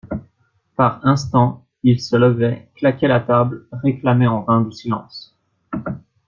[0.75, 5.37] Par instants, il se levait, claquait la table, réclamait en vain du silence.